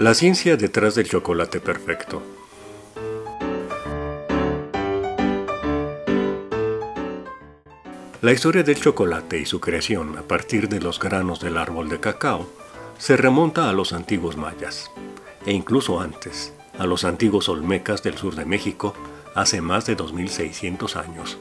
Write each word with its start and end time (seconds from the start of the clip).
La 0.00 0.14
ciencia 0.14 0.56
detrás 0.56 0.94
del 0.94 1.06
chocolate 1.06 1.60
perfecto. 1.60 2.22
La 8.22 8.32
historia 8.32 8.62
del 8.62 8.80
chocolate 8.80 9.38
y 9.38 9.44
su 9.44 9.60
creación 9.60 10.16
a 10.16 10.22
partir 10.22 10.70
de 10.70 10.80
los 10.80 10.98
granos 10.98 11.40
del 11.40 11.58
árbol 11.58 11.90
de 11.90 12.00
cacao 12.00 12.48
se 12.96 13.18
remonta 13.18 13.68
a 13.68 13.74
los 13.74 13.92
antiguos 13.92 14.38
mayas, 14.38 14.90
e 15.44 15.52
incluso 15.52 16.00
antes, 16.00 16.54
a 16.78 16.86
los 16.86 17.04
antiguos 17.04 17.50
olmecas 17.50 18.02
del 18.02 18.16
sur 18.16 18.36
de 18.36 18.46
México, 18.46 18.94
hace 19.34 19.60
más 19.60 19.84
de 19.84 19.96
2600 19.96 20.96
años. 20.96 21.38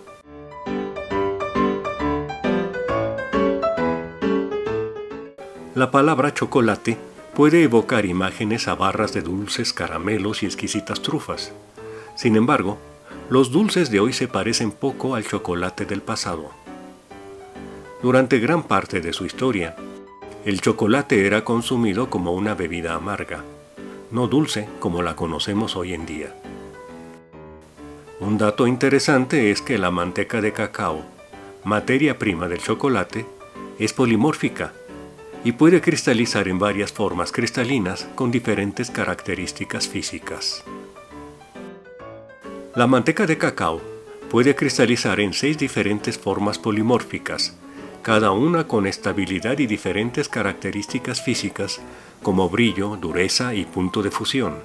La 5.76 5.92
palabra 5.92 6.34
chocolate 6.34 6.98
puede 7.40 7.64
evocar 7.64 8.06
imágenes 8.06 8.68
a 8.68 8.76
barras 8.76 9.14
de 9.14 9.22
dulces, 9.22 9.72
caramelos 9.72 10.44
y 10.44 10.46
exquisitas 10.46 11.02
trufas. 11.02 11.54
Sin 12.18 12.36
embargo, 12.36 12.78
los 13.30 13.50
dulces 13.50 13.90
de 13.90 14.02
hoy 14.02 14.12
se 14.12 14.28
parecen 14.28 14.72
poco 14.74 15.16
al 15.16 15.26
chocolate 15.26 15.86
del 15.86 16.02
pasado. 16.02 16.52
Durante 18.04 18.40
gran 18.40 18.64
parte 18.64 19.00
de 19.00 19.14
su 19.14 19.26
historia, 19.26 19.78
el 20.44 20.60
chocolate 20.60 21.26
era 21.26 21.46
consumido 21.46 22.10
como 22.10 22.34
una 22.34 22.56
bebida 22.56 22.94
amarga, 22.94 23.46
no 24.12 24.28
dulce 24.28 24.68
como 24.82 25.02
la 25.02 25.16
conocemos 25.16 25.78
hoy 25.78 25.94
en 25.94 26.06
día. 26.06 26.36
Un 28.20 28.38
dato 28.38 28.68
interesante 28.68 29.50
es 29.50 29.62
que 29.62 29.78
la 29.78 29.92
manteca 29.92 30.42
de 30.42 30.52
cacao, 30.52 31.06
materia 31.64 32.20
prima 32.20 32.50
del 32.50 32.60
chocolate, 32.60 33.26
es 33.80 33.94
polimórfica 33.94 34.74
y 35.44 35.54
puede 35.54 35.82
cristalizar 35.82 36.48
en 36.48 36.60
varias 36.60 36.92
formas 36.92 37.32
cristalinas 37.32 38.08
con 38.16 38.32
diferentes 38.32 38.92
características 38.92 39.88
físicas. 39.88 40.64
La 42.76 42.88
manteca 42.88 43.26
de 43.26 43.38
cacao 43.38 43.82
puede 44.30 44.56
cristalizar 44.56 45.20
en 45.20 45.34
seis 45.34 45.58
diferentes 45.58 46.18
formas 46.18 46.60
polimórficas, 46.60 47.58
cada 48.04 48.32
una 48.32 48.68
con 48.68 48.86
estabilidad 48.86 49.60
y 49.60 49.68
diferentes 49.68 50.30
características 50.30 51.22
físicas 51.22 51.82
como 52.22 52.50
brillo, 52.50 52.98
dureza 52.98 53.54
y 53.54 53.66
punto 53.66 54.04
de 54.04 54.12
fusión. 54.12 54.56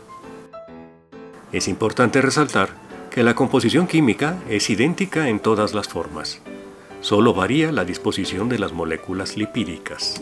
Es 1.52 1.68
importante 1.68 2.20
resaltar 2.20 2.70
que 3.10 3.22
la 3.22 3.34
composición 3.34 3.86
química 3.86 4.38
es 4.48 4.70
idéntica 4.70 5.28
en 5.28 5.38
todas 5.38 5.72
las 5.72 5.88
formas, 5.88 6.40
solo 7.00 7.32
varía 7.32 7.70
la 7.70 7.84
disposición 7.84 8.48
de 8.48 8.58
las 8.58 8.72
moléculas 8.72 9.36
lipídicas. 9.36 10.20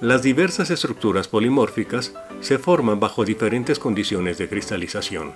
Las 0.00 0.22
diversas 0.22 0.70
estructuras 0.70 1.26
polimórficas 1.26 2.14
se 2.40 2.60
forman 2.60 3.00
bajo 3.00 3.24
diferentes 3.24 3.80
condiciones 3.80 4.38
de 4.38 4.48
cristalización. 4.48 5.32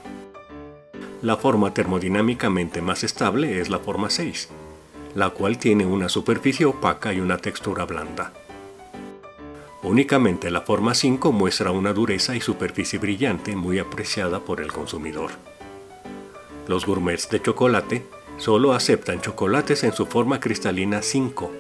La 1.21 1.37
forma 1.37 1.75
termodinámicamente 1.75 2.81
más 2.81 3.03
estable 3.03 3.61
es 3.61 3.71
la 3.71 3.81
forma 3.81 4.09
6, 4.09 4.51
la 5.17 5.31
cual 5.31 5.59
tiene 5.59 5.85
una 5.85 6.09
superficie 6.09 6.65
opaca 6.65 7.13
y 7.13 7.19
una 7.19 7.39
textura 7.39 7.87
blanda. 7.87 8.33
Únicamente 9.83 10.49
la 10.49 10.61
forma 10.61 10.95
5 10.95 11.33
muestra 11.33 11.73
una 11.73 11.93
dureza 11.93 12.37
y 12.37 12.41
superficie 12.41 13.01
brillante 13.01 13.57
muy 13.57 13.81
apreciada 13.81 14.39
por 14.39 14.61
el 14.61 14.73
consumidor. 14.73 15.33
Los 16.69 16.87
gourmets 16.87 17.29
de 17.29 17.43
chocolate 17.43 18.07
solo 18.39 18.75
aceptan 18.75 19.21
chocolates 19.21 19.83
en 19.83 19.93
su 19.93 20.07
forma 20.07 20.39
cristalina 20.39 21.03
5, 21.03 21.51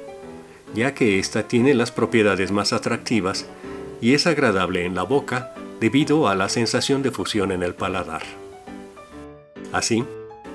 ya 0.74 0.94
que 0.94 1.18
ésta 1.18 1.48
tiene 1.48 1.74
las 1.74 1.92
propiedades 1.92 2.50
más 2.52 2.72
atractivas 2.72 3.46
y 4.00 4.14
es 4.14 4.26
agradable 4.26 4.84
en 4.84 4.94
la 4.94 5.02
boca 5.02 5.54
debido 5.80 6.28
a 6.28 6.34
la 6.34 6.48
sensación 6.48 7.02
de 7.02 7.10
fusión 7.10 7.52
en 7.52 7.62
el 7.62 7.74
paladar. 7.74 8.22
Así, 9.72 10.04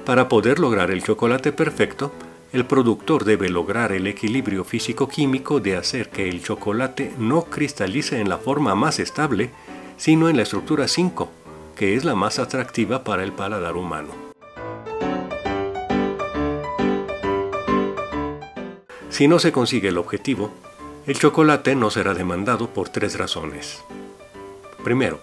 para 0.06 0.30
poder 0.30 0.60
lograr 0.60 0.92
el 0.92 1.04
chocolate 1.04 1.52
perfecto, 1.52 2.12
el 2.54 2.66
productor 2.66 3.26
debe 3.26 3.50
lograr 3.50 3.92
el 3.92 4.08
equilibrio 4.08 4.64
físico-químico 4.64 5.60
de 5.60 5.76
hacer 5.76 6.10
que 6.10 6.30
el 6.30 6.42
chocolate 6.42 7.12
no 7.18 7.44
cristalice 7.44 8.22
en 8.22 8.30
la 8.30 8.38
forma 8.38 8.74
más 8.74 9.00
estable, 9.00 9.50
sino 9.98 10.30
en 10.30 10.38
la 10.38 10.44
estructura 10.44 10.88
5, 10.88 11.30
que 11.76 11.96
es 11.96 12.06
la 12.06 12.16
más 12.16 12.40
atractiva 12.40 13.04
para 13.04 13.24
el 13.24 13.34
paladar 13.34 13.76
humano. 13.76 14.27
Si 19.18 19.28
no 19.28 19.40
se 19.40 19.52
consigue 19.52 19.88
el 19.88 19.98
objetivo, 19.98 20.52
el 21.08 21.18
chocolate 21.18 21.76
no 21.76 21.90
será 21.90 22.14
demandado 22.14 22.70
por 22.70 22.90
tres 22.90 23.18
razones. 23.18 23.84
Primero, 24.84 25.20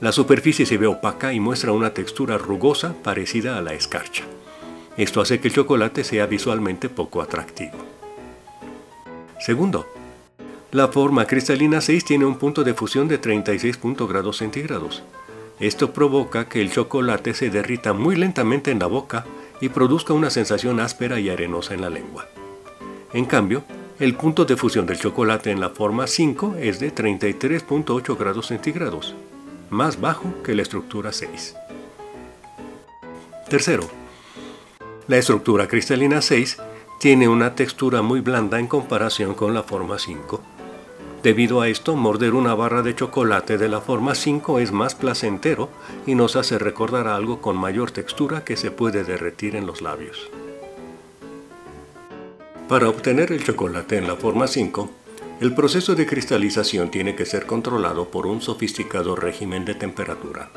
la 0.00 0.10
superficie 0.10 0.66
se 0.66 0.76
ve 0.76 0.88
opaca 0.88 1.32
y 1.32 1.38
muestra 1.38 1.70
una 1.70 1.94
textura 1.94 2.36
rugosa 2.36 2.96
parecida 3.00 3.56
a 3.56 3.62
la 3.62 3.74
escarcha. 3.74 4.24
Esto 4.96 5.20
hace 5.20 5.38
que 5.38 5.46
el 5.46 5.54
chocolate 5.54 6.02
sea 6.02 6.26
visualmente 6.26 6.88
poco 6.88 7.22
atractivo. 7.22 7.78
Segundo, 9.38 9.86
la 10.72 10.88
forma 10.88 11.24
cristalina 11.24 11.80
6 11.80 12.04
tiene 12.04 12.24
un 12.24 12.38
punto 12.38 12.64
de 12.64 12.74
fusión 12.74 13.06
de 13.06 13.18
36 13.18 13.78
grados 14.08 14.38
centígrados. 14.38 15.04
Esto 15.60 15.92
provoca 15.92 16.48
que 16.48 16.60
el 16.60 16.72
chocolate 16.72 17.34
se 17.34 17.50
derrita 17.50 17.92
muy 17.92 18.16
lentamente 18.16 18.72
en 18.72 18.80
la 18.80 18.86
boca 18.86 19.24
y 19.60 19.68
produzca 19.68 20.12
una 20.12 20.28
sensación 20.28 20.80
áspera 20.80 21.20
y 21.20 21.28
arenosa 21.30 21.74
en 21.74 21.82
la 21.82 21.88
lengua. 21.88 22.26
En 23.14 23.26
cambio, 23.26 23.64
el 23.98 24.14
punto 24.14 24.44
de 24.44 24.56
fusión 24.56 24.86
del 24.86 24.98
chocolate 24.98 25.50
en 25.50 25.60
la 25.60 25.70
forma 25.70 26.06
5 26.06 26.56
es 26.58 26.80
de 26.80 26.94
33.8 26.94 28.18
grados 28.18 28.46
centígrados, 28.46 29.14
más 29.68 30.00
bajo 30.00 30.42
que 30.42 30.54
la 30.54 30.62
estructura 30.62 31.12
6. 31.12 31.54
Tercero, 33.50 33.88
la 35.08 35.18
estructura 35.18 35.68
cristalina 35.68 36.22
6 36.22 36.56
tiene 37.00 37.28
una 37.28 37.54
textura 37.54 38.00
muy 38.00 38.20
blanda 38.20 38.58
en 38.58 38.66
comparación 38.66 39.34
con 39.34 39.52
la 39.52 39.62
forma 39.62 39.98
5. 39.98 40.40
Debido 41.22 41.60
a 41.60 41.68
esto, 41.68 41.94
morder 41.94 42.34
una 42.34 42.54
barra 42.54 42.82
de 42.82 42.96
chocolate 42.96 43.58
de 43.58 43.68
la 43.68 43.80
forma 43.80 44.14
5 44.14 44.58
es 44.58 44.72
más 44.72 44.94
placentero 44.94 45.68
y 46.06 46.14
nos 46.14 46.34
hace 46.34 46.58
recordar 46.58 47.08
algo 47.08 47.40
con 47.40 47.56
mayor 47.56 47.90
textura 47.90 48.42
que 48.42 48.56
se 48.56 48.70
puede 48.70 49.04
derretir 49.04 49.54
en 49.54 49.66
los 49.66 49.82
labios. 49.82 50.30
Para 52.72 52.88
obtener 52.88 53.32
el 53.32 53.44
chocolate 53.44 53.98
en 53.98 54.06
la 54.06 54.16
forma 54.16 54.46
5, 54.46 54.90
el 55.42 55.54
proceso 55.54 55.94
de 55.94 56.06
cristalización 56.06 56.90
tiene 56.90 57.14
que 57.14 57.26
ser 57.26 57.44
controlado 57.44 58.08
por 58.08 58.26
un 58.26 58.40
sofisticado 58.40 59.14
régimen 59.14 59.66
de 59.66 59.74
temperatura. 59.74 60.48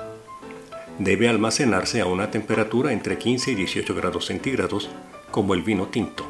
Debe 0.97 1.27
almacenarse 1.27 1.99
a 1.99 2.05
una 2.05 2.31
temperatura 2.31 2.93
entre 2.93 3.17
15 3.17 3.51
y 3.51 3.55
18 3.55 3.93
grados 3.93 4.27
centígrados, 4.27 4.89
como 5.29 5.55
el 5.55 5.61
vino 5.63 5.87
tinto. 5.87 6.25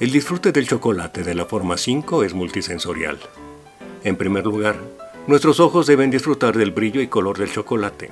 El 0.00 0.10
disfrute 0.10 0.50
del 0.50 0.66
chocolate 0.66 1.22
de 1.22 1.36
la 1.36 1.44
forma 1.44 1.76
5 1.76 2.24
es 2.24 2.34
multisensorial. 2.34 3.20
En 4.02 4.16
primer 4.16 4.44
lugar, 4.44 4.74
nuestros 5.28 5.60
ojos 5.60 5.86
deben 5.86 6.10
disfrutar 6.10 6.58
del 6.58 6.72
brillo 6.72 7.00
y 7.00 7.06
color 7.06 7.38
del 7.38 7.52
chocolate. 7.52 8.10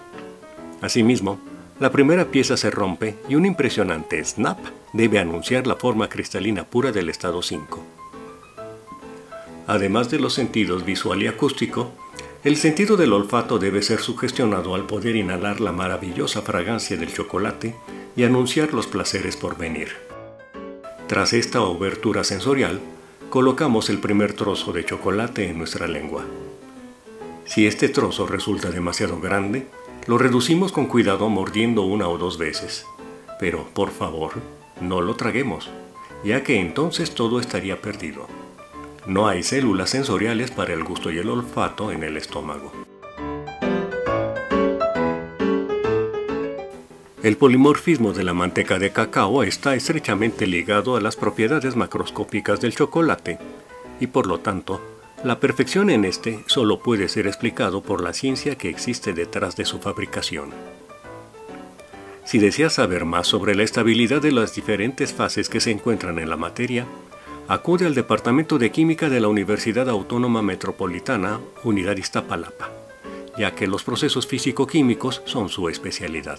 Asimismo, 0.81 1.41
la 1.81 1.93
primera 1.93 2.31
pieza 2.31 2.57
se 2.57 2.71
rompe 2.71 3.15
y 3.29 3.37
un 3.37 3.47
impresionante 3.47 4.25
snap 4.25 4.59
debe 4.93 5.19
anunciar 5.19 5.67
la 5.67 5.77
forma 5.77 6.09
cristalina 6.09 6.65
pura 6.65 6.91
del 6.91 7.09
estado 7.09 7.41
5. 7.41 7.85
Además 9.69 10.11
de 10.11 10.19
los 10.19 10.35
sentidos 10.35 10.85
visual 10.85 11.23
y 11.23 11.29
acústico, 11.29 11.93
el 12.43 12.57
sentido 12.57 12.97
del 12.97 13.13
olfato 13.13 13.59
debe 13.59 13.83
ser 13.83 14.01
sugestionado 14.01 14.75
al 14.75 14.87
poder 14.87 15.15
inhalar 15.15 15.61
la 15.61 15.73
maravillosa 15.73 16.43
fragancia 16.43 16.97
del 16.97 17.13
chocolate 17.13 17.75
y 18.17 18.25
anunciar 18.25 18.75
los 18.75 18.87
placeres 18.87 19.37
por 19.37 19.57
venir. 19.57 19.89
Tras 21.07 21.33
esta 21.33 21.61
obertura 21.63 22.25
sensorial, 22.25 22.81
colocamos 23.31 23.89
el 23.89 23.99
primer 23.99 24.33
trozo 24.33 24.73
de 24.73 24.85
chocolate 24.85 25.49
en 25.49 25.59
nuestra 25.59 25.87
lengua. 25.87 26.25
Si 27.45 27.67
este 27.67 27.89
trozo 27.89 28.27
resulta 28.27 28.71
demasiado 28.71 29.21
grande, 29.21 29.67
lo 30.09 30.17
reducimos 30.17 30.73
con 30.73 30.87
cuidado 30.87 31.29
mordiendo 31.29 31.83
una 31.83 32.09
o 32.09 32.17
dos 32.17 32.39
veces. 32.39 32.87
Pero, 33.39 33.69
por 33.75 33.91
favor, 33.91 34.33
no 34.81 35.03
lo 35.03 35.17
traguemos, 35.17 35.69
ya 36.25 36.43
que 36.43 36.59
entonces 36.59 37.15
todo 37.15 37.39
estaría 37.39 37.83
perdido. 37.83 38.27
No 39.07 39.29
hay 39.29 39.43
células 39.43 39.91
sensoriales 39.91 40.51
para 40.51 40.73
el 40.73 40.83
gusto 40.83 41.11
y 41.11 41.19
el 41.19 41.29
olfato 41.29 41.93
en 41.93 42.05
el 42.05 42.17
estómago. 42.17 42.73
El 47.23 47.37
polimorfismo 47.37 48.15
de 48.15 48.25
la 48.25 48.33
manteca 48.33 48.79
de 48.79 48.91
cacao 48.91 49.43
está 49.43 49.75
estrechamente 49.75 50.47
ligado 50.47 50.97
a 50.97 51.03
las 51.03 51.17
propiedades 51.17 51.77
macroscópicas 51.77 52.63
del 52.63 52.75
chocolate 52.75 53.39
y 54.01 54.07
por 54.07 54.27
lo 54.27 54.39
tanto, 54.41 54.81
la 55.25 55.41
perfección 55.41 55.91
en 55.91 56.05
este 56.05 56.45
solo 56.47 56.79
puede 56.79 57.09
ser 57.09 57.27
explicado 57.27 57.83
por 57.83 58.03
la 58.03 58.13
ciencia 58.13 58.57
que 58.57 58.69
existe 58.69 59.13
detrás 59.13 59.57
de 59.57 59.65
su 59.65 59.81
fabricación. 59.81 60.51
Si 62.25 62.39
deseas 62.39 62.75
saber 62.75 63.05
más 63.05 63.27
sobre 63.27 63.57
la 63.57 63.65
estabilidad 63.65 64.23
de 64.23 64.31
las 64.31 64.55
diferentes 64.55 65.13
fases 65.13 65.49
que 65.49 65.59
se 65.59 65.73
encuentran 65.73 66.21
en 66.21 66.31
la 66.31 66.37
materia, 66.37 66.87
acude 67.49 67.85
al 67.87 67.97
Departamento 67.97 68.59
de 68.59 68.71
Química 68.71 69.09
de 69.09 69.19
la 69.19 69.27
Universidad 69.27 69.89
Autónoma 69.89 70.41
Metropolitana, 70.41 71.41
Unidad 71.65 71.97
Iztapalapa, 71.97 72.71
ya 73.37 73.57
que 73.57 73.67
los 73.67 73.83
procesos 73.83 74.25
físico-químicos 74.29 75.23
son 75.25 75.49
su 75.49 75.69
especialidad. 75.69 76.39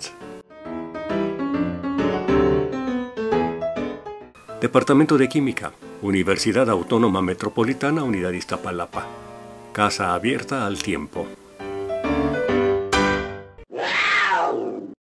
Departamento 4.62 5.18
de 5.18 5.28
Química, 5.28 5.74
Universidad 6.02 6.70
Autónoma 6.70 7.22
Metropolitana, 7.22 8.04
Unidad 8.04 8.32
Iztapalapa. 8.32 9.06
Casa 9.74 10.14
abierta 10.14 10.66
al 10.66 10.82
tiempo. 10.82 11.28